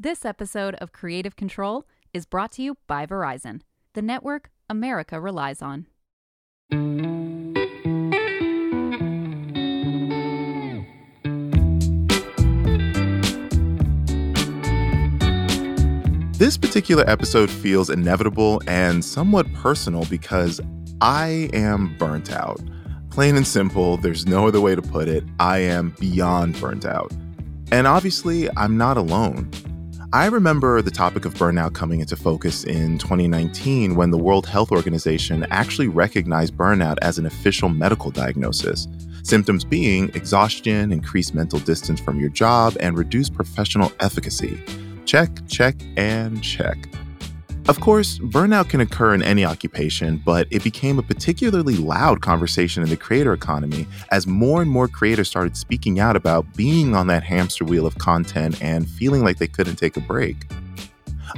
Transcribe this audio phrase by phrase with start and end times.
[0.00, 3.62] This episode of Creative Control is brought to you by Verizon,
[3.94, 5.88] the network America relies on.
[16.38, 20.60] This particular episode feels inevitable and somewhat personal because
[21.00, 22.60] I am burnt out.
[23.10, 25.24] Plain and simple, there's no other way to put it.
[25.40, 27.12] I am beyond burnt out.
[27.72, 29.50] And obviously, I'm not alone.
[30.10, 34.72] I remember the topic of burnout coming into focus in 2019 when the World Health
[34.72, 38.88] Organization actually recognized burnout as an official medical diagnosis.
[39.22, 44.58] Symptoms being exhaustion, increased mental distance from your job, and reduced professional efficacy.
[45.04, 46.78] Check, check, and check.
[47.68, 52.82] Of course, burnout can occur in any occupation, but it became a particularly loud conversation
[52.82, 57.08] in the creator economy as more and more creators started speaking out about being on
[57.08, 60.46] that hamster wheel of content and feeling like they couldn't take a break.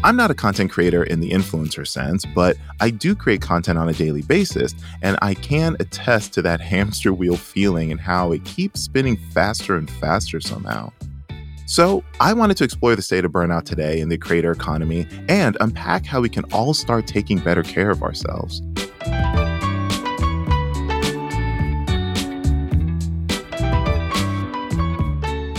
[0.05, 3.89] I'm not a content creator in the influencer sense, but I do create content on
[3.89, 8.45] a daily basis, and I can attest to that hamster wheel feeling and how it
[8.45, 10.93] keeps spinning faster and faster somehow.
[11.71, 15.57] So, I wanted to explore the state of burnout today in the creator economy and
[15.61, 18.61] unpack how we can all start taking better care of ourselves.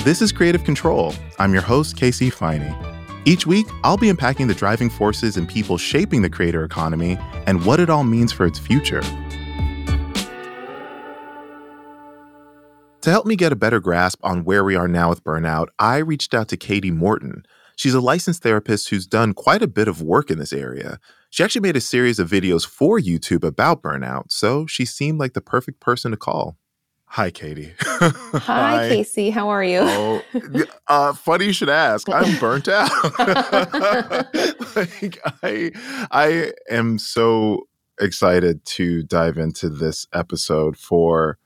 [0.03, 1.13] This is Creative Control.
[1.39, 2.75] I'm your host, Casey Finey.
[3.23, 7.17] Each week, I'll be unpacking the driving forces and people shaping the creator economy
[7.47, 9.01] and what it all means for its future.
[13.01, 15.97] To help me get a better grasp on where we are now with burnout, I
[15.97, 17.43] reached out to Katie Morton.
[17.75, 20.99] She's a licensed therapist who's done quite a bit of work in this area.
[21.31, 25.33] She actually made a series of videos for YouTube about burnout, so she seemed like
[25.33, 26.57] the perfect person to call.
[27.05, 27.73] Hi, Katie.
[27.81, 29.31] Hi, Hi, Casey.
[29.31, 29.79] How are you?
[29.81, 30.21] oh,
[30.87, 32.07] uh, funny you should ask.
[32.07, 32.91] I'm burnt out.
[34.75, 35.71] like I,
[36.11, 37.67] I am so
[37.99, 41.39] excited to dive into this episode for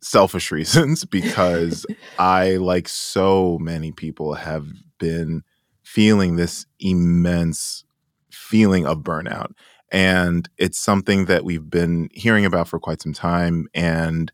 [0.00, 1.86] selfish reasons because
[2.18, 4.66] I, like so many people, have
[4.98, 5.42] been
[5.82, 7.84] feeling this immense
[8.30, 9.52] feeling of burnout.
[9.92, 13.68] And it's something that we've been hearing about for quite some time.
[13.72, 14.32] And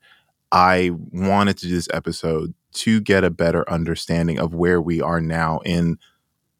[0.50, 5.20] I wanted to do this episode to get a better understanding of where we are
[5.20, 5.98] now in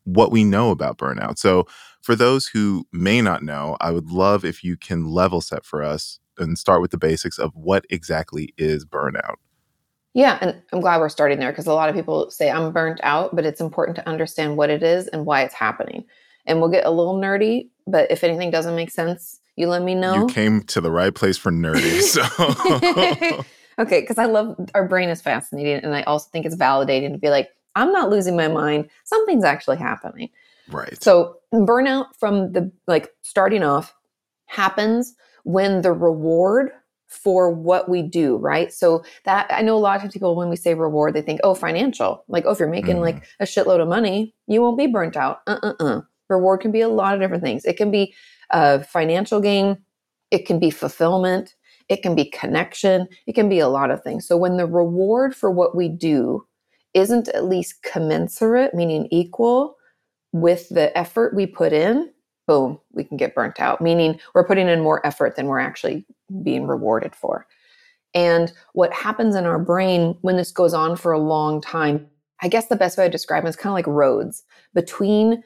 [0.05, 1.39] what we know about burnout.
[1.39, 1.67] So,
[2.01, 5.83] for those who may not know, I would love if you can level set for
[5.83, 9.37] us and start with the basics of what exactly is burnout.
[10.15, 13.01] Yeah, and I'm glad we're starting there because a lot of people say I'm burnt
[13.03, 16.05] out, but it's important to understand what it is and why it's happening.
[16.45, 19.95] And we'll get a little nerdy, but if anything doesn't make sense, you let me
[19.95, 20.15] know.
[20.15, 22.03] You came to the right place for nerdy.
[23.43, 23.45] So
[23.79, 27.19] Okay, because I love our brain is fascinating and I also think it's validating to
[27.19, 28.91] be like, I'm not losing my mind.
[29.05, 30.29] Something's actually happening.
[30.69, 31.03] Right.
[31.03, 33.95] So burnout from the like starting off
[34.47, 35.15] happens
[35.45, 36.71] when the reward
[37.09, 38.73] for what we do, right?
[38.73, 41.55] So that I know a lot of people when we say reward, they think, oh,
[41.55, 42.25] financial.
[42.27, 43.03] Like, oh, if you're making mm.
[43.03, 45.41] like a shitload of money, you won't be burnt out.
[45.47, 46.01] Uh-uh-uh.
[46.31, 47.65] Reward can be a lot of different things.
[47.67, 48.15] It can be
[48.51, 49.79] a financial gain,
[50.31, 51.55] it can be fulfillment,
[51.89, 54.27] it can be connection, it can be a lot of things.
[54.27, 56.47] So when the reward for what we do
[56.95, 59.77] isn't at least commensurate, meaning equal
[60.33, 62.12] with the effort we put in,
[62.47, 66.05] boom, we can get burnt out, meaning we're putting in more effort than we're actually
[66.43, 67.47] being rewarded for.
[68.15, 72.07] And what happens in our brain when this goes on for a long time,
[72.43, 74.43] I guess the best way to describe it is kind of like roads
[74.75, 75.43] between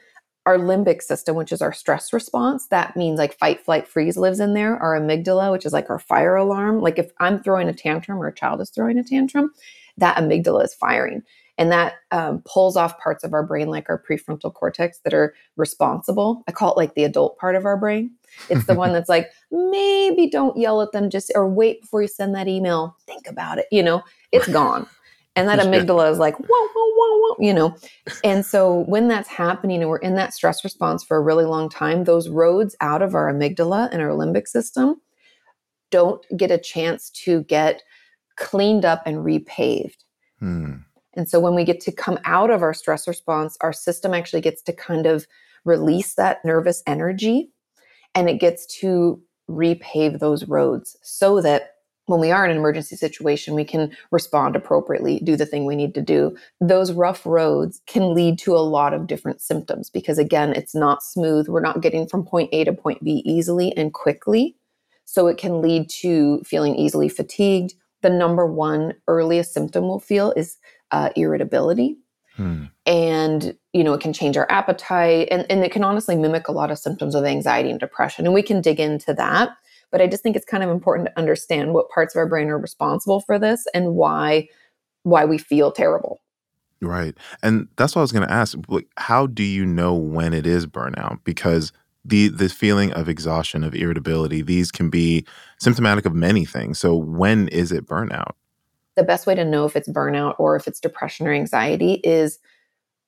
[0.47, 2.69] our limbic system, which is our stress response.
[2.69, 4.77] That means like fight, flight, freeze lives in there.
[4.78, 6.81] Our amygdala, which is like our fire alarm.
[6.81, 9.53] Like if I'm throwing a tantrum or a child is throwing a tantrum,
[9.99, 11.23] that amygdala is firing
[11.59, 15.34] and that um, pulls off parts of our brain like our prefrontal cortex that are
[15.56, 16.43] responsible.
[16.47, 18.11] I call it like the adult part of our brain.
[18.49, 22.09] It's the one that's like maybe don't yell at them just or wait before you
[22.09, 22.97] send that email.
[23.06, 24.03] Think about it you know?
[24.33, 24.87] It's gone.
[25.34, 27.77] And that amygdala is like whoa whoa whoa whoa you know?
[28.22, 31.69] And so when that's happening and we're in that stress response for a really long
[31.69, 35.01] time those roads out of our amygdala and our limbic system
[35.91, 37.83] don't get a chance to get
[38.36, 39.97] cleaned up and repaved.
[40.41, 40.75] Hmm.
[41.16, 44.42] And so when we get to come out of our stress response, our system actually
[44.42, 45.27] gets to kind of
[45.65, 47.51] release that nervous energy
[48.15, 49.21] and it gets to
[49.51, 51.72] repave those roads so that
[52.07, 55.74] when we are in an emergency situation, we can respond appropriately, do the thing we
[55.74, 56.36] need to do.
[56.60, 61.03] Those rough roads can lead to a lot of different symptoms because, again, it's not
[61.03, 61.48] smooth.
[61.48, 64.57] We're not getting from point A to point B easily and quickly.
[65.04, 67.74] So it can lead to feeling easily fatigued.
[68.03, 70.59] The number one earliest symptom we'll feel is
[70.91, 71.97] uh, irritability.
[72.36, 72.65] Hmm.
[72.84, 76.53] And, you know, it can change our appetite and, and it can honestly mimic a
[76.53, 78.27] lot of symptoms of anxiety and depression.
[78.27, 79.50] And we can dig into that.
[79.91, 82.48] But I just think it's kind of important to understand what parts of our brain
[82.48, 84.48] are responsible for this and why
[85.04, 86.21] why we feel terrible.
[86.83, 87.15] Right.
[87.42, 88.59] And that's what I was going to ask.
[88.68, 91.21] Like, how do you know when it is burnout?
[91.24, 91.72] Because
[92.04, 95.24] the the feeling of exhaustion, of irritability, these can be
[95.59, 96.78] symptomatic of many things.
[96.78, 98.32] So when is it burnout?
[98.97, 102.39] The best way to know if it's burnout or if it's depression or anxiety is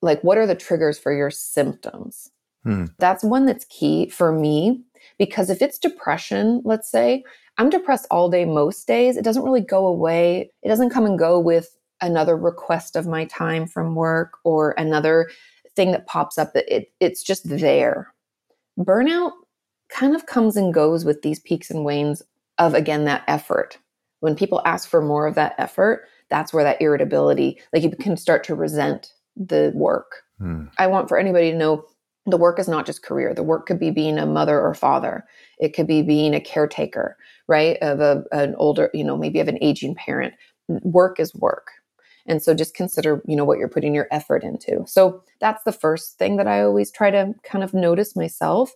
[0.02, 2.30] like what are the triggers for your symptoms?
[2.64, 2.86] Hmm.
[2.98, 4.82] That's one that's key for me
[5.18, 7.24] because if it's depression, let's say,
[7.56, 10.50] I'm depressed all day most days, it doesn't really go away.
[10.62, 15.30] It doesn't come and go with another request of my time from work or another
[15.74, 16.52] thing that pops up.
[16.54, 18.12] It, it's just there.
[18.78, 19.32] Burnout
[19.88, 22.22] kind of comes and goes with these peaks and wanes
[22.58, 23.78] of, again, that effort.
[24.20, 28.16] When people ask for more of that effort, that's where that irritability, like you can
[28.16, 30.22] start to resent the work.
[30.38, 30.64] Hmm.
[30.78, 31.84] I want for anybody to know
[32.26, 33.32] the work is not just career.
[33.32, 35.24] The work could be being a mother or father.
[35.58, 37.16] It could be being a caretaker,
[37.46, 37.78] right?
[37.80, 40.34] Of a, an older, you know, maybe of an aging parent.
[40.68, 41.70] Work is work.
[42.26, 44.84] And so just consider, you know, what you're putting your effort into.
[44.86, 48.72] So that's the first thing that I always try to kind of notice myself.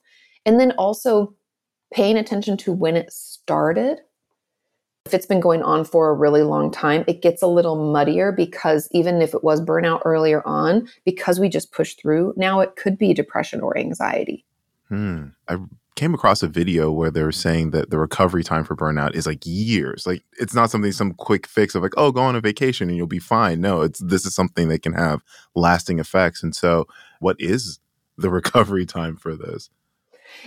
[0.47, 1.35] And then also
[1.93, 4.01] paying attention to when it started.
[5.05, 8.33] If it's been going on for a really long time, it gets a little muddier
[8.33, 12.77] because even if it was burnout earlier on, because we just pushed through, now it
[12.77, 14.45] could be depression or anxiety.
[14.89, 15.29] Hmm.
[15.49, 15.59] I
[15.95, 19.27] came across a video where they were saying that the recovery time for burnout is
[19.27, 20.07] like years.
[20.07, 22.97] Like it's not something some quick fix of like, oh, go on a vacation and
[22.97, 23.61] you'll be fine.
[23.61, 25.23] No, it's this is something that can have
[25.55, 26.43] lasting effects.
[26.43, 26.87] And so,
[27.21, 27.79] what is
[28.17, 29.71] the recovery time for this?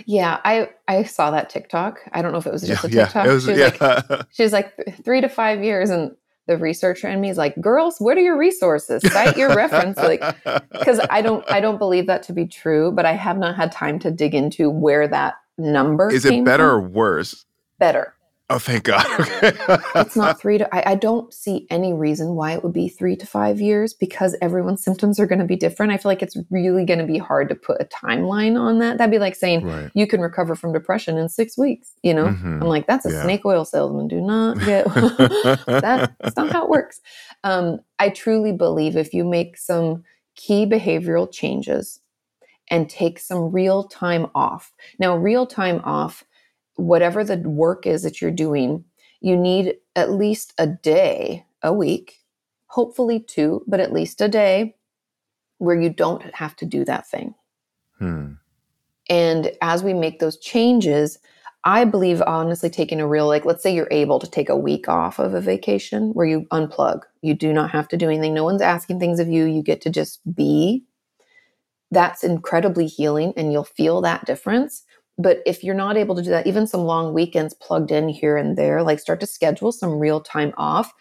[0.04, 2.00] Yeah, I I saw that TikTok.
[2.12, 3.24] I don't know if it was just yeah, a TikTok.
[3.24, 4.02] yeah, it was, she was yeah.
[4.08, 4.72] like she was like
[5.04, 6.12] three to five years, and
[6.46, 9.02] the researcher in me is like, girls, what are your resources?
[9.12, 10.22] Cite your reference, like
[10.72, 13.72] because I don't I don't believe that to be true, but I have not had
[13.72, 16.84] time to dig into where that number is it better from.
[16.84, 17.44] or worse?
[17.78, 18.14] Better.
[18.48, 19.04] Oh, thank God.
[19.96, 20.72] It's not three to.
[20.74, 24.36] I, I don't see any reason why it would be three to five years because
[24.40, 25.90] everyone's symptoms are going to be different.
[25.90, 28.98] I feel like it's really going to be hard to put a timeline on that.
[28.98, 29.90] That'd be like saying right.
[29.94, 31.92] you can recover from depression in six weeks.
[32.04, 32.60] You know, Mhm.
[32.62, 33.22] I'm like that's a Yeah.
[33.24, 34.06] snake oil salesman.
[34.06, 36.12] Do not get that.
[36.20, 37.00] That's not how it works.
[37.42, 40.04] Um, I truly believe if you make some
[40.36, 42.00] key behavioral changes
[42.70, 44.72] and take some real time off.
[44.98, 46.24] Now, real time off,
[46.76, 48.84] whatever the work is that you're doing,
[49.20, 52.20] you need at least a day a week,
[52.66, 54.76] hopefully two, but at least a day
[55.58, 57.34] where you don't have to do that thing.
[57.98, 58.32] Hmm.
[59.08, 61.18] And as we make those changes,
[61.64, 64.88] I believe honestly taking a real, like, let's say you're able to take a week
[64.88, 67.02] off of a vacation where you unplug.
[67.22, 68.34] You do not have to do anything.
[68.34, 69.44] No one's asking things of you.
[69.46, 70.84] You get to just be.
[71.90, 74.84] That's incredibly healing and you'll feel that difference.
[75.18, 78.36] But if you're not able to do that, even some long weekends plugged in here
[78.36, 80.92] and there, like start to schedule some real time off.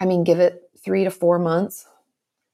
[0.00, 1.86] I mean, give it three to four months,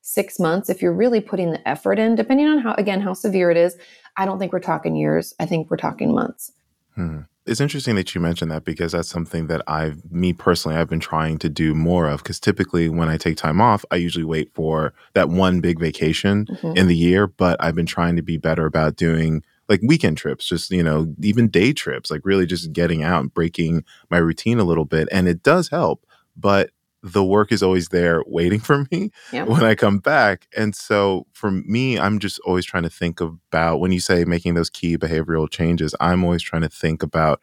[0.02, 0.68] six months.
[0.68, 3.76] If you're really putting the effort in, depending on how, again, how severe it is,
[4.16, 5.32] I don't think we're talking years.
[5.38, 6.50] I think we're talking months.
[6.96, 7.20] Hmm.
[7.44, 10.98] It's interesting that you mentioned that because that's something that I've, me personally, I've been
[10.98, 12.24] trying to do more of.
[12.24, 16.46] Because typically, when I take time off, I usually wait for that one big vacation
[16.46, 16.76] Mhm.
[16.76, 17.28] in the year.
[17.28, 21.12] But I've been trying to be better about doing like weekend trips, just, you know,
[21.22, 25.08] even day trips, like really just getting out and breaking my routine a little bit.
[25.10, 26.06] And it does help.
[26.36, 26.70] But
[27.02, 29.44] the work is always there waiting for me Yeah.
[29.44, 30.46] when I come back.
[30.56, 34.54] And so for me, I'm just always trying to think about when you say making
[34.54, 37.40] those key behavioral changes, I'm always trying to think about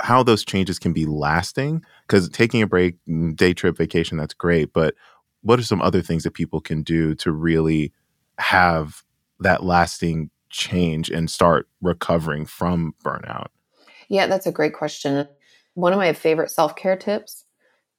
[0.00, 1.84] how those changes can be lasting.
[2.06, 4.72] Because taking a break, mm, day trip, vacation, that's great.
[4.72, 4.94] But
[5.42, 7.92] what are some other things that people can do to really
[8.38, 9.02] have
[9.40, 13.48] that lasting change and start recovering from burnout?
[14.08, 15.26] Yeah, that's a great question.
[15.74, 17.44] One of my favorite self care tips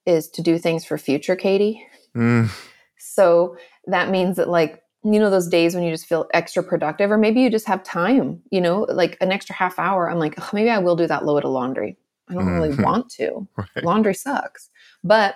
[0.06, 1.86] is to do things for future Katie.
[2.16, 2.50] Mm,
[2.98, 3.58] So
[3.88, 7.18] that means that, like, you know, those days when you just feel extra productive, or
[7.18, 10.10] maybe you just have time, you know, like an extra half hour.
[10.10, 11.98] I'm like, oh, maybe I will do that load of laundry.
[12.30, 12.84] I don't really Mhm.
[12.84, 13.48] want to.
[13.58, 13.84] right.
[13.84, 14.70] Laundry sucks.
[15.04, 15.36] But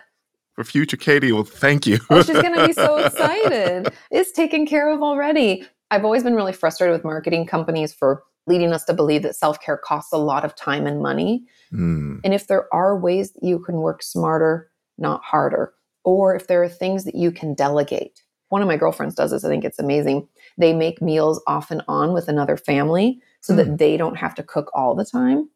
[0.56, 2.00] For future Katie, well, thank you.
[2.10, 3.92] oh, she's going to be so excited.
[4.12, 5.68] It's taken care of already.
[5.92, 9.60] I've always been really frustrated with marketing companies for leading us to believe that self
[9.62, 11.46] care costs a lot of time and money.
[11.74, 16.48] Mm, And if there are ways that you can work smarter, not harder, or if
[16.48, 18.24] there are things that you can delegate.
[18.50, 19.44] One of my girlfriends does this.
[19.44, 20.28] I think it's amazing.
[20.58, 23.58] They make meals off and on with another family so Hmm.
[23.58, 25.48] that they don't have to cook all the time.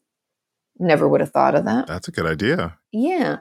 [0.80, 1.88] Never would have thought of that.
[1.88, 2.78] That's a good idea.
[2.92, 3.38] Yeah.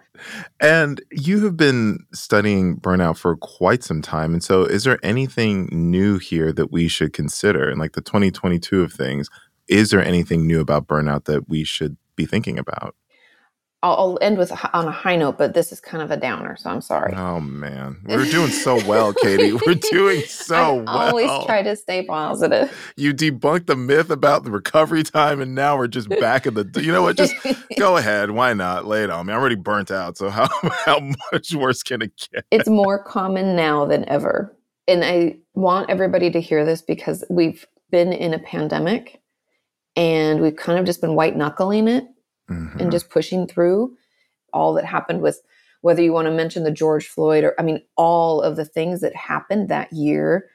[0.61, 4.33] And you have been studying burnout for quite some time.
[4.33, 8.83] And so, is there anything new here that we should consider And like the 2022
[8.83, 9.29] of things?
[9.69, 12.95] Is there anything new about burnout that we should be thinking about?
[13.85, 16.57] I'll, I'll end with on a high note, but this is kind of a downer,
[16.57, 17.15] so I'm sorry.
[17.17, 19.53] Oh man, we're doing so well, Katie.
[19.67, 20.89] We're doing so I well.
[20.89, 22.93] always try to stay positive.
[22.97, 26.71] You debunked the myth about the recovery time, and now we're just back in the.
[26.83, 27.17] You know what?
[27.17, 27.35] Just
[27.79, 28.31] go ahead.
[28.31, 28.87] Why not?
[28.87, 29.33] Lay it on me.
[29.33, 30.17] I'm already burnt out.
[30.17, 30.49] So how
[30.85, 31.01] how
[31.33, 32.45] much worse can it get?
[32.51, 37.67] it's more common now than ever, and I want everybody to hear this because we've
[37.91, 39.21] been in a pandemic,
[39.97, 42.05] and we've kind of just been white knuckling it
[42.51, 42.81] Mhm.
[42.81, 43.97] and just pushing through
[44.53, 45.43] all that happened with
[45.83, 49.01] whether you want to mention the George Floyd or I mean all of the things
[49.01, 50.49] that happened that year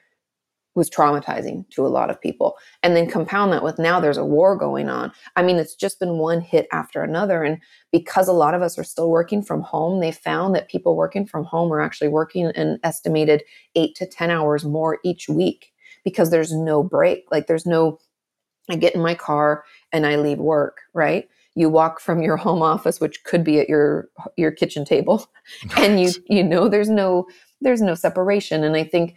[0.74, 2.56] was traumatizing to a lot of people.
[2.84, 5.12] And then compound that with now there's a war going on.
[5.36, 7.58] I mean it's just been one hit after another and
[7.92, 11.26] because a lot of us are still working from home, they found that people working
[11.26, 13.42] from home are actually working an estimated
[13.74, 15.72] 8 to 10 hours more each week
[16.04, 17.24] because there's no break.
[17.30, 17.98] Like there's no
[18.70, 21.28] I get in my car and I leave work, right?
[21.58, 25.26] You walk from your home office, which could be at your your kitchen table,
[25.76, 27.26] and you you know there's no
[27.60, 28.64] there's no separation.
[28.64, 29.16] And I think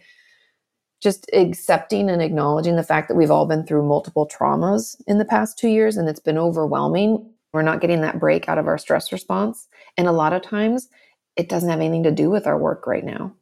[1.02, 5.24] just accepting and acknowledging the fact that we've all been through multiple traumas in the
[5.24, 7.28] past two years and it's been overwhelming.
[7.52, 9.68] We're not getting that break out of our stress response.
[9.96, 10.88] And a lot of times
[11.36, 13.34] it doesn't have anything to do with our work right now.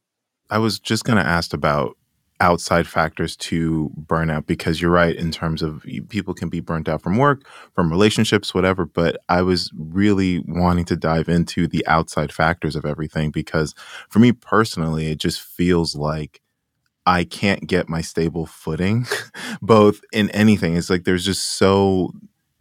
[0.49, 1.97] I was just going to ask about
[2.41, 7.03] outside factors to burnout because you're right in terms of people can be burnt out
[7.03, 8.85] from work, from relationships, whatever.
[8.87, 13.75] But I was really wanting to dive into the outside factors of everything because
[14.09, 16.41] for me personally, it just feels like
[17.07, 19.07] I can't get my stable footing,
[19.63, 20.77] both in anything.
[20.77, 22.13] It's like there's just so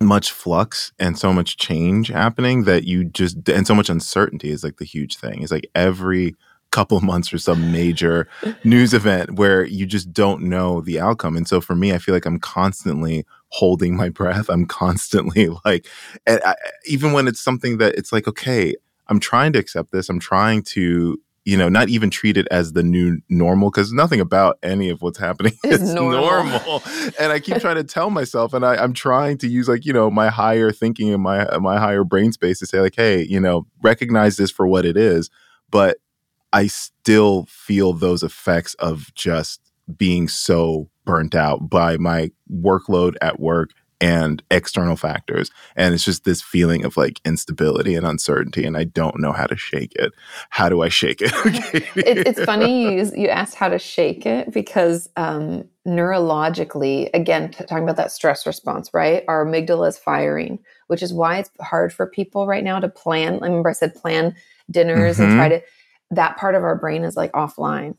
[0.02, 4.64] much flux and so much change happening that you just, and so much uncertainty is
[4.64, 5.44] like the huge thing.
[5.44, 6.36] It's like every
[6.72, 8.28] couple of months or some major
[8.64, 11.36] news event where you just don't know the outcome.
[11.36, 14.50] And so for me, I feel like I'm constantly holding my breath.
[14.50, 15.88] I'm constantly like,
[16.28, 18.76] I, even when it's something that it's like, okay,
[19.08, 20.10] I'm trying to accept this.
[20.10, 24.20] I'm trying to, you know, not even treat it as the new normal because nothing
[24.20, 26.22] about any of what's happening Is normal.
[26.22, 26.84] normal.
[27.20, 29.94] And I keep trying to tell myself, and I, I'm trying to use like, you
[29.94, 33.40] know, my higher thinking and my my higher brain space to say like, hey, you
[33.40, 35.32] know, recognize this for what it is,
[35.72, 35.98] but
[36.53, 39.62] I still feel those effects of just
[39.98, 45.51] being so burnt out by my workload at work and external factors.
[45.75, 49.46] And it's just this feeling of like instability and uncertainty, and I don't know how
[49.46, 50.13] to shake it.
[50.50, 51.32] How do I shake it?
[51.98, 57.65] it, it's funny you you asked how to shake it because um, neurologically, again, t-
[57.65, 59.24] talking about that stress response, right?
[59.27, 63.39] Our amygdala is firing, which is why it's hard for people right now to plan.
[63.41, 64.36] I remember I said plan
[64.72, 65.36] dinners and Mhm.
[65.36, 65.62] try to.
[66.12, 67.96] That part of our brain is like offline.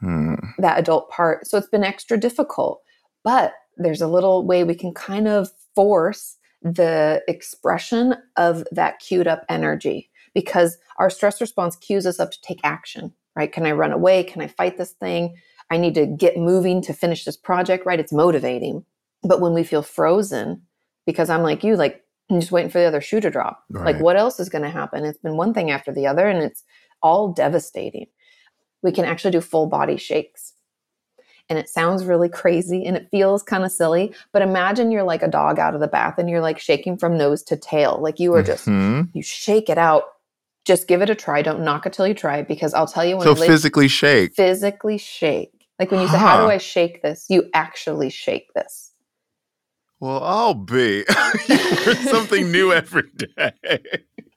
[0.00, 0.36] Hmm.
[0.56, 1.46] that adult part.
[1.46, 2.80] So it's been extra difficult.
[3.22, 9.26] But there's a little way we can kind of force the expression of that queued
[9.26, 13.52] up energy because our stress response cues us up to take action, right?
[13.52, 14.24] Can I run away?
[14.24, 15.36] Can I fight this thing?
[15.70, 18.00] I need to get moving to finish this project, right?
[18.00, 18.84] It's motivating.
[19.22, 20.62] But when we feel frozen,
[21.06, 23.64] because I'm like you, like, I'm just waiting for the other shoe to drop.
[23.84, 25.04] Like, what else is going to happen?
[25.04, 26.62] It's been one thing after the other, and it's
[27.02, 28.06] all devastating
[28.82, 30.54] we can actually do full body shakes.
[31.48, 35.22] And it sounds really crazy and it feels kind of silly, but imagine you're like
[35.22, 37.98] a dog out of the bath and you're like shaking from nose to tail.
[38.00, 39.10] Like you are just, Mhm.
[39.12, 40.04] you shake it out.
[40.64, 41.42] Just give it a try.
[41.42, 44.34] Don't knock it till you try because I'll tell you when So physically shake.
[44.34, 45.66] physically shake.
[45.78, 47.26] Like when you say, How do I shake this?
[47.28, 48.89] You actually shake this.
[50.00, 51.04] Well, I'll be.
[51.48, 53.52] you learn something new every day.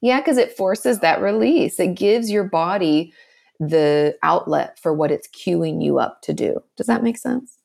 [0.02, 1.80] Yeah, because it forces that release.
[1.80, 3.14] It gives your body
[3.60, 6.60] the outlet for what it's cueing you up to do.
[6.76, 7.58] Does that make sense?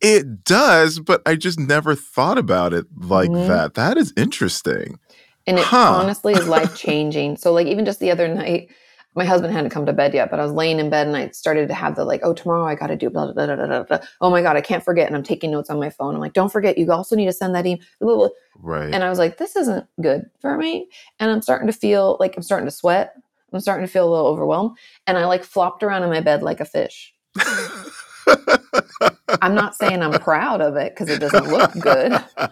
[0.00, 3.46] It does, but I just never thought about it like Mhm.
[3.48, 3.74] that.
[3.74, 4.98] That is interesting.
[5.46, 5.94] And it Huh.
[5.98, 7.36] honestly is life changing.
[7.36, 8.70] so, like, even just the other night,
[9.18, 11.28] my husband hadn't come to bed yet, but I was laying in bed and I
[11.30, 13.82] started to have the like, oh, tomorrow I got to do blah, blah, blah, blah,
[13.82, 13.98] blah.
[14.20, 15.08] Oh my God, I can't forget.
[15.08, 16.14] And I'm taking notes on my phone.
[16.14, 17.84] I'm like, don't forget, you also need to send that email.
[17.98, 18.28] blah, blah, blah.
[18.60, 18.94] Right.
[18.94, 20.88] And I was like, this isn't good for me.
[21.18, 23.14] And I'm starting to feel like I'm starting to sweat.
[23.52, 24.76] I'm starting to feel a little overwhelmed.
[25.08, 27.12] And I like flopped around in my bed like a fish.
[29.42, 32.12] I'm not saying I'm proud of it because it doesn't look good.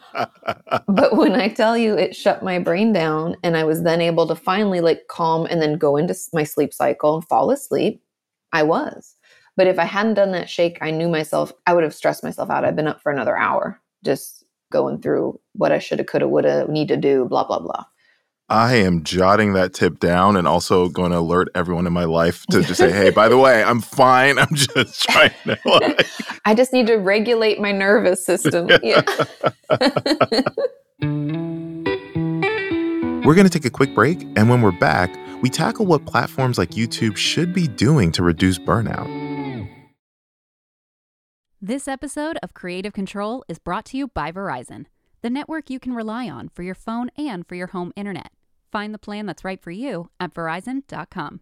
[0.88, 4.26] But when I tell you it shut my brain down and I was then able
[4.28, 8.02] to finally like calm and then go into my sleep cycle and fall asleep,
[8.52, 9.16] I was.
[9.56, 12.50] But if I hadn't done that shake, I knew myself, I would have stressed myself
[12.50, 12.64] out.
[12.64, 16.88] I've been up for another hour, just going through what I shoulda, coulda, woulda, need
[16.88, 17.84] to do, blah, blah, blah.
[18.48, 22.46] I am jotting that tip down and also going to alert everyone in my life
[22.46, 24.38] to just say, hey, by the way, I'm fine.
[24.40, 25.58] I'm just trying to.
[25.64, 26.06] Like...
[26.44, 28.68] I just need to regulate my nervous system.
[28.82, 29.02] Yeah.
[33.24, 34.22] we're going to take a quick break.
[34.36, 35.10] And when we're back,
[35.42, 39.08] we tackle what platforms like YouTube should be doing to reduce burnout.
[41.60, 44.86] This episode of Creative Control is brought to you by Verizon,
[45.22, 48.30] the network you can rely on for your phone and for your home internet.
[48.70, 51.40] Find the plan that's right for you at verizon.com.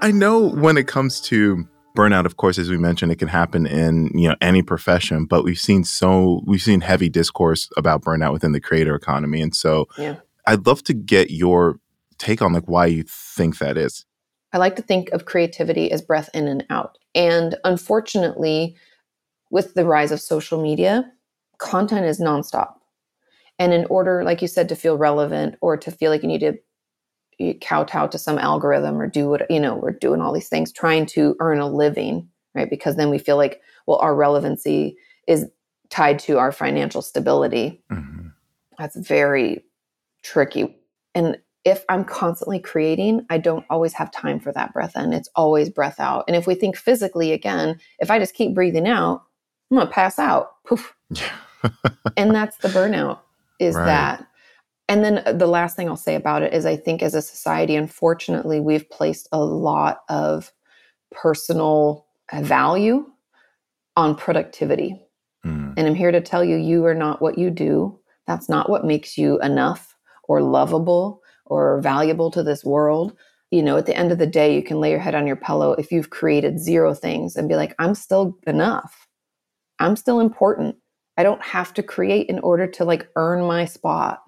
[0.00, 1.66] I know when it comes to
[1.96, 5.44] burnout of course as we mentioned it can happen in you know any profession but
[5.44, 9.86] we've seen so we've seen heavy discourse about burnout within the creator economy and so
[9.96, 10.16] yeah.
[10.46, 11.78] i'd love to get your
[12.18, 14.06] take on like why you think that is
[14.52, 18.74] i like to think of creativity as breath in and out and unfortunately
[19.54, 21.08] with the rise of social media,
[21.58, 22.74] content is nonstop.
[23.60, 26.40] And in order, like you said, to feel relevant or to feel like you need
[26.40, 30.72] to kowtow to some algorithm or do what, you know, we're doing all these things
[30.72, 32.68] trying to earn a living, right?
[32.68, 34.96] Because then we feel like, well, our relevancy
[35.28, 35.46] is
[35.88, 37.80] tied to our financial stability.
[37.92, 38.30] Mm-hmm.
[38.76, 39.64] That's very
[40.24, 40.76] tricky.
[41.14, 45.12] And if I'm constantly creating, I don't always have time for that breath in.
[45.12, 46.24] It's always breath out.
[46.26, 49.22] And if we think physically again, if I just keep breathing out,
[49.74, 50.62] I'm gonna pass out.
[50.64, 50.94] Poof.
[52.16, 53.18] and that's the burnout
[53.58, 53.86] is right.
[53.86, 54.26] that.
[54.88, 57.20] And then uh, the last thing I'll say about it is I think as a
[57.20, 60.52] society, unfortunately, we've placed a lot of
[61.10, 63.04] personal value
[63.96, 65.00] on productivity.
[65.44, 65.74] Mm.
[65.76, 67.98] And I'm here to tell you, you are not what you do.
[68.28, 69.96] That's not what makes you enough
[70.28, 73.16] or lovable or valuable to this world.
[73.50, 75.36] You know, at the end of the day, you can lay your head on your
[75.36, 79.08] pillow if you've created zero things and be like, I'm still enough
[79.78, 80.76] I'm still important.
[81.16, 84.22] I don't have to create in order to like earn my spot.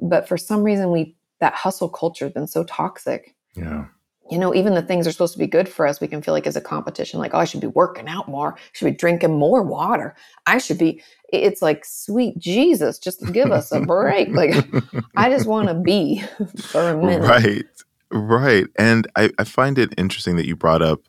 [0.00, 3.34] But for some reason, we that hustle culture has been so toxic.
[3.54, 3.86] Yeah.
[4.30, 6.32] You know, even the things are supposed to be good for us, we can feel
[6.32, 8.96] like as a competition, like, oh, I should be working out more, I should be
[8.96, 10.16] drinking more water.
[10.46, 14.30] I should be, it's like, sweet Jesus, just give us a break.
[14.30, 14.54] like,
[15.16, 16.24] I just want to be
[16.56, 17.28] for a minute.
[17.28, 17.64] Right.
[18.10, 18.66] Right.
[18.76, 21.00] And I, I find it interesting that you brought up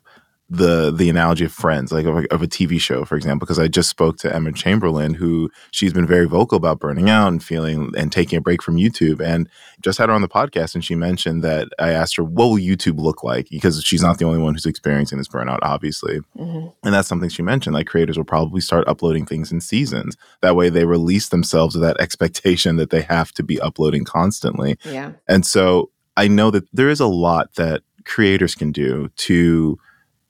[0.48, 3.66] the the analogy of friends like of, of, a tv show for example because i
[3.66, 7.92] just spoke to emma chamberlain who she's been very vocal about burning out and feeling
[7.96, 9.48] and taking a break from youtube and
[9.80, 12.56] just had her on the podcast and she mentioned that i asked her what will
[12.56, 13.48] youtube look like?
[13.50, 16.20] Because she's not the only one who's experiencing this burnout obviously.
[16.36, 16.68] Mm-hmm.
[16.84, 20.16] and that's something she mentioned like creators will probably start uploading things in seasons.
[20.42, 24.78] That way they release themselves of that expectation that they have to be uploading constantly.
[24.84, 25.12] Yeah.
[25.28, 29.78] And so i know that there is a lot that creators can do to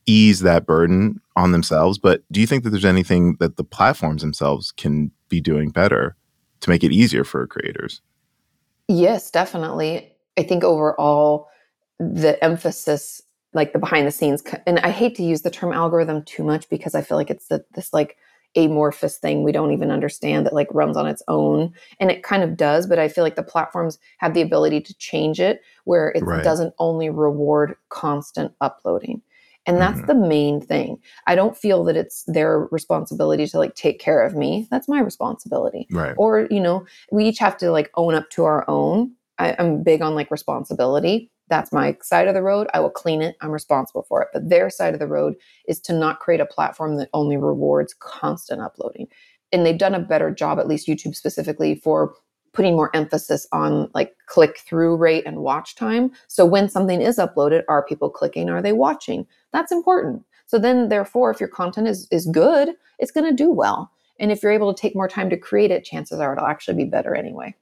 [0.07, 1.99] ease that burden on themselves.
[1.99, 6.17] But do you think that there's anything that the platforms themselves can be doing better
[6.61, 8.01] to make it easier for creators?
[8.89, 10.13] Yes, definitely.
[10.39, 11.49] I think overall,
[11.99, 16.23] the emphasis, like the behind the scenes, and I hate to use the term algorithm
[16.25, 18.17] too much because I feel like it's the, this like
[18.57, 22.43] amorphous thing we don't even understand that like runs on its own and it kind
[22.43, 26.09] of does but i feel like the platforms have the ability to change it where
[26.15, 26.43] it right.
[26.43, 29.21] doesn't only reward constant uploading
[29.67, 30.21] and that's mm-hmm.
[30.21, 30.99] the main thing.
[31.27, 34.69] I don't feel that it's their responsibility to like take care of me.
[34.71, 35.87] That's my responsibility.
[35.91, 36.15] Right.
[36.17, 39.13] Or, you know, we each have to like own up to our own.
[39.39, 41.31] I, I'm big on like responsibility.
[41.49, 42.69] That's my side of the road.
[42.75, 43.37] I will clean it.
[43.41, 44.29] I'm responsible for it.
[44.33, 45.35] But their side of the road
[45.69, 49.09] is to not create a platform that only rewards constant uploading.
[49.53, 52.15] And they've done a better job, at least YouTube specifically, for
[52.57, 56.11] putting more emphasis on like click through rate and watch time.
[56.27, 58.49] So when something is uploaded, are people clicking?
[58.49, 59.27] Are they watching?
[59.53, 60.25] That's important.
[60.47, 63.93] So then therefore if your content is is good, it's going to do well.
[64.19, 66.83] And if you're able to take more time to create it, chances are it'll actually
[66.83, 67.55] be better anyway.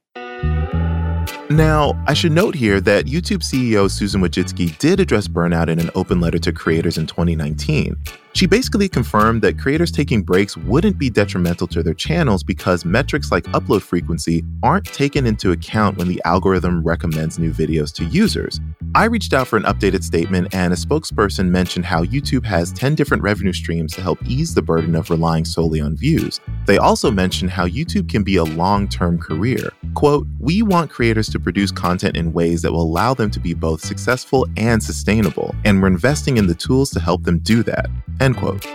[1.51, 5.91] Now, I should note here that YouTube CEO Susan Wojcicki did address burnout in an
[5.93, 7.95] open letter to creators in 2019.
[8.33, 13.31] She basically confirmed that creators taking breaks wouldn't be detrimental to their channels because metrics
[13.31, 18.59] like upload frequency aren't taken into account when the algorithm recommends new videos to users.
[18.95, 22.95] I reached out for an updated statement, and a spokesperson mentioned how YouTube has 10
[22.95, 26.41] different revenue streams to help ease the burden of relying solely on views.
[26.65, 29.69] They also mentioned how YouTube can be a long term career.
[29.95, 33.53] Quote, We want creators to produce content in ways that will allow them to be
[33.53, 37.87] both successful and sustainable, and we're investing in the tools to help them do that.
[38.19, 38.65] End quote.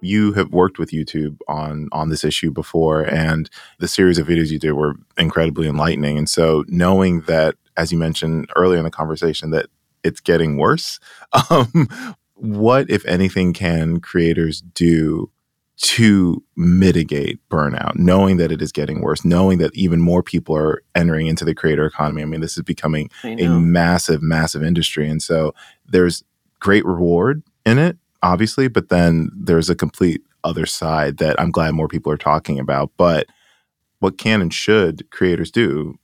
[0.00, 4.52] You have worked with YouTube on on this issue before, and the series of videos
[4.52, 6.16] you did were incredibly enlightening.
[6.16, 9.66] And so, knowing that, as you mentioned earlier in the conversation, that
[10.04, 11.00] it's getting worse.
[11.50, 11.88] Um,
[12.34, 15.30] what, if anything, can creators do
[15.78, 20.82] to mitigate burnout, knowing that it is getting worse, knowing that even more people are
[20.94, 22.22] entering into the creator economy?
[22.22, 25.08] I mean, this is becoming a massive, massive industry.
[25.08, 25.54] And so
[25.86, 26.22] there's
[26.60, 31.74] great reward in it, obviously, but then there's a complete other side that I'm glad
[31.74, 32.90] more people are talking about.
[32.96, 33.26] But
[34.00, 35.98] what can and should creators do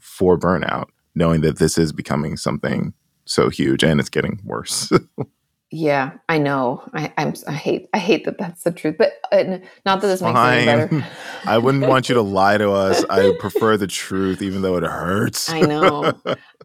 [0.00, 2.94] for burnout, knowing that this is becoming something
[3.24, 4.90] so huge and it's getting worse?
[5.72, 6.82] yeah, I know.
[6.92, 7.34] I, I'm.
[7.48, 7.88] I hate.
[7.92, 8.96] I hate that that's the truth.
[8.98, 10.34] But uh, not that this Fine.
[10.34, 11.06] makes it any better.
[11.46, 13.04] I wouldn't want you to lie to us.
[13.08, 15.48] I prefer the truth, even though it hurts.
[15.48, 16.12] I know.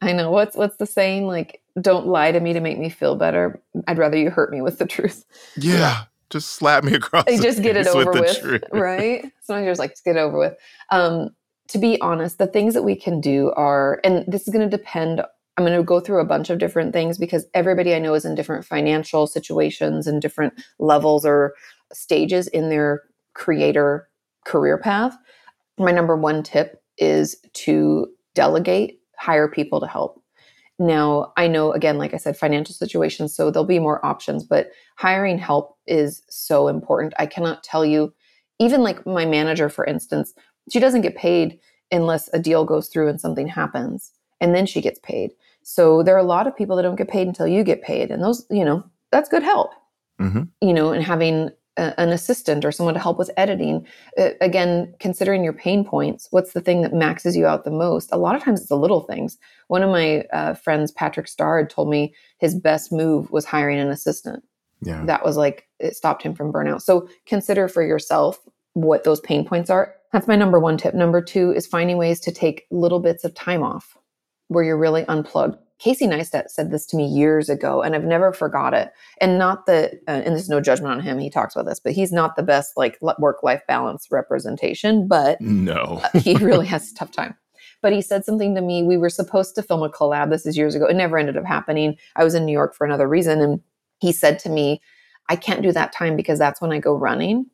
[0.02, 0.30] I know.
[0.30, 1.26] What's What's the saying?
[1.26, 3.62] Like, don't lie to me to make me feel better.
[3.88, 5.26] I'd rather you hurt me with the truth.
[5.56, 7.26] Yeah just slap me across.
[7.42, 9.22] just get it over with, with right?
[9.44, 10.56] Sometimes you're just like, just get it over with.
[10.90, 11.30] Um,
[11.70, 14.78] to be honest, the things that we can do are, and this is going to
[14.78, 15.22] depend.
[15.58, 18.26] I'm going to go through a bunch of different things because everybody I know is
[18.26, 21.56] in different financial situations and different levels or
[21.92, 23.02] stages in their
[23.34, 24.08] creator
[24.46, 25.18] career path.
[25.80, 30.22] My number one tip is to delegate, hire people to help.
[30.80, 34.70] Now, I know, again, like I said, financial situations, so there'll be more options, but
[34.96, 37.16] hiring help is so important.
[37.18, 38.14] I cannot tell you,
[38.60, 40.34] even like my manager, for instance,
[40.72, 41.60] she doesn't get paid
[41.92, 45.32] unless a deal goes through and something happens, and then she gets paid.
[45.70, 48.10] So there are a lot of people that don't get paid until you get paid,
[48.10, 49.72] and those, you know, that's good help.
[50.18, 50.44] Mm-hmm.
[50.62, 53.86] You know, and having an assistant or someone to help with editing.
[54.18, 58.10] Uh, again, considering your pain points, what's the thing that maxes you out the most?
[58.14, 59.38] A lot of times it's the little things.
[59.68, 63.90] One of my uh, friends, Patrick Starrr, told me his best move was hiring an
[63.90, 64.44] assistant.
[64.82, 65.04] Yeah.
[65.06, 66.82] That was like, it stopped him from burnout.
[66.82, 68.40] So consider for yourself
[68.74, 69.94] what those pain points are.
[70.14, 70.96] That's my number one tip.
[70.96, 73.98] Number two is finding ways to take little bits of time off
[74.48, 75.58] where you're really unplugged.
[75.80, 78.92] Casey Neistat said this to me years ago, and I've never forgot it.
[79.22, 81.20] And not that, uh, and there's no judgment on him.
[81.20, 85.08] He talks about this, but he's not the best like work life balance representation.
[85.08, 87.36] But no, he really has a tough time.
[87.84, 88.82] But he said something to me.
[88.82, 90.32] We were supposed to film a collab.
[90.32, 90.88] This is years ago.
[90.88, 91.96] It never ended up happening.
[92.16, 93.62] I was in New York for another reason, and
[94.00, 94.82] he said to me,
[95.30, 97.46] "I can't do that time because that's when I go running."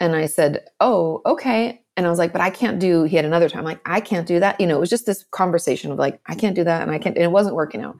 [0.00, 3.24] And I said, "Oh, okay." And I was like, but I can't do, he had
[3.24, 4.60] another time, like, I can't do that.
[4.60, 6.82] You know, it was just this conversation of like, I can't do that.
[6.82, 7.96] And I can't, and it wasn't working out.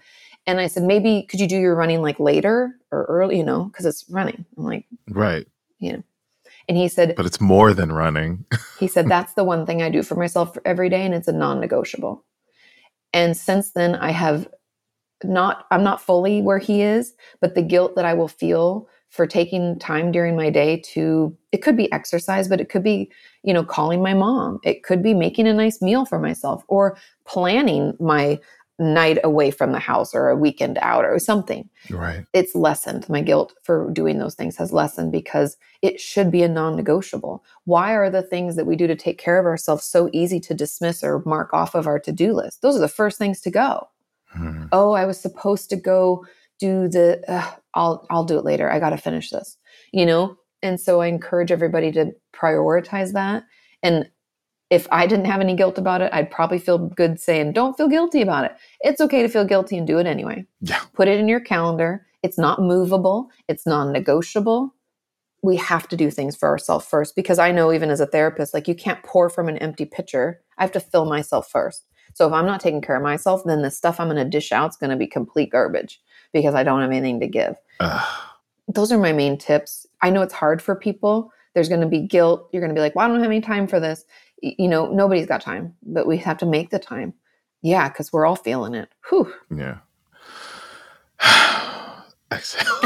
[0.47, 3.65] And I said, maybe could you do your running like later or early, you know,
[3.65, 4.45] because it's running.
[4.57, 5.47] I'm like, right.
[5.79, 6.03] You know.
[6.69, 8.45] And he said, but it's more than running.
[8.79, 11.05] he said, that's the one thing I do for myself every day.
[11.05, 12.25] And it's a non negotiable.
[13.13, 14.49] And since then, I have
[15.25, 19.27] not, I'm not fully where he is, but the guilt that I will feel for
[19.27, 23.11] taking time during my day to it could be exercise but it could be
[23.43, 24.59] you know calling my mom.
[24.63, 28.39] It could be making a nice meal for myself or planning my
[28.79, 31.67] night away from the house or a weekend out or something.
[31.89, 32.27] Right.
[32.35, 33.09] It's lessened.
[33.09, 37.43] My guilt for doing those things has lessened because it should be a non-negotiable.
[37.65, 40.53] Why are the things that we do to take care of ourselves so easy to
[40.53, 42.61] dismiss or mark off of our to-do list?
[42.61, 43.89] Those are the first things to go.
[44.37, 44.65] Hmm.
[44.73, 46.25] oh i was supposed to go
[46.59, 48.71] do the uh, I'll I'll do it later.
[48.71, 49.57] I got to finish this.
[49.93, 50.37] You know?
[50.63, 53.45] And so I encourage everybody to prioritize that
[53.83, 54.09] and
[54.71, 57.89] if I didn't have any guilt about it, I'd probably feel good saying, don't feel
[57.89, 58.57] guilty about it.
[58.81, 60.45] It's okay to feel guilty and do it anyway.
[60.61, 60.81] Yeah.
[60.95, 62.05] Put it in your calendar.
[62.23, 64.75] It's not movable, it's non negotiable.
[65.43, 68.53] We have to do things for ourselves first because I know, even as a therapist,
[68.53, 70.41] like you can't pour from an empty pitcher.
[70.59, 71.85] I have to fill myself first.
[72.15, 74.51] So if I'm not taking care of myself, then the stuff I'm going to dish
[74.51, 76.01] out is going to be complete garbage
[76.33, 77.55] because I don't have anything to give.
[78.69, 79.87] Those are my main tips.
[80.03, 81.33] I know it's hard for people.
[81.55, 82.49] There's going to be guilt.
[82.53, 84.05] You're going to be like, well, I don't have any time for this.
[84.43, 87.15] You know, nobody's got time, but we have to make the time.
[87.63, 88.91] Yeah, because we're all feeling it.
[89.09, 89.33] Whew.
[89.57, 89.79] Yeah.
[92.33, 92.65] Exhale.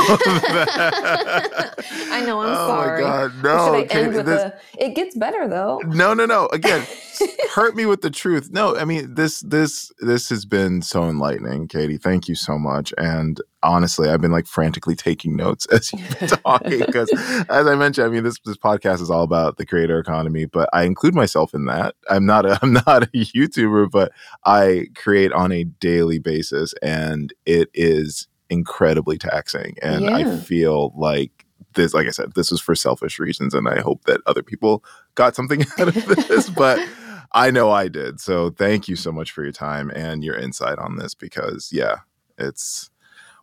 [2.13, 2.41] I know.
[2.41, 3.03] I'm oh sorry.
[3.03, 3.67] Oh my god, no!
[3.67, 5.81] Should I end with this, a, It gets better though.
[5.87, 6.49] No, no, no.
[6.53, 6.87] Again,
[7.55, 8.51] hurt me with the truth.
[8.53, 11.97] No, I mean this, this, this has been so enlightening, Katie.
[11.97, 12.93] Thank you so much.
[12.99, 17.11] And honestly, I've been like frantically taking notes as you've been talking because,
[17.49, 20.69] as I mentioned, I mean this this podcast is all about the creator economy, but
[20.75, 21.95] I include myself in that.
[22.11, 24.13] I'm not a I'm not a YouTuber, but
[24.45, 29.77] I create on a daily basis, and it is incredibly taxing.
[29.81, 30.17] And yeah.
[30.17, 33.55] I feel like this, like I said, this was for selfish reasons.
[33.55, 34.85] And I hope that other people
[35.15, 36.87] got something out of this, but
[37.33, 38.21] I know I did.
[38.21, 41.99] So thank you so much for your time and your insight on this because, yeah,
[42.37, 42.91] it's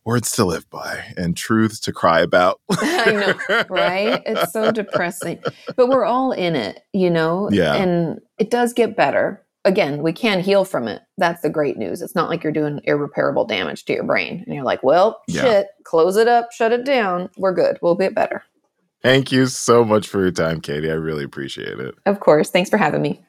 [0.04, 2.60] words to live by and truths to cry about.
[2.70, 4.22] I know, right?
[4.26, 5.40] It's so depressing.
[5.76, 7.50] But we're all in it, you know?
[7.52, 7.76] Yeah.
[7.76, 11.02] And it does get better again, we can heal from it.
[11.18, 12.02] That's the great news.
[12.02, 15.42] It's not like you're doing irreparable damage to your brain and you're like, well, Yeah.
[15.42, 17.30] shit, close it up, shut it down.
[17.38, 17.78] We're good.
[17.82, 18.44] We'll get better.
[19.04, 20.90] Thank you so much for your time, Katie.
[20.90, 21.96] I really appreciate it.
[22.06, 22.50] Of course.
[22.50, 23.24] Thanks for having me.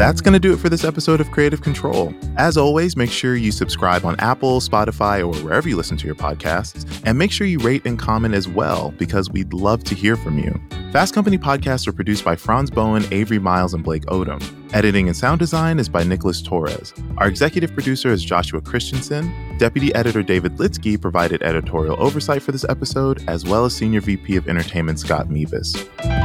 [0.00, 2.14] That's going to do it for this episode of Creative Control.
[2.38, 6.14] As always, make sure you subscribe on Apple, Spotify, or wherever you listen to your
[6.14, 6.90] podcasts.
[7.04, 10.38] And make sure you rate and comment as well, because we'd love to hear from
[10.38, 10.58] you.
[10.90, 14.42] Fast Company podcasts are produced by Franz Bowen, Avery Miles, and Blake Odom.
[14.72, 16.94] Editing and sound design is by Nicholas Torres.
[17.18, 19.30] Our executive producer is Joshua Christensen.
[19.58, 24.36] Deputy editor David Lidsky provided editorial oversight for this episode, as well as Senior VP
[24.36, 26.19] of Entertainment Scott Meebus.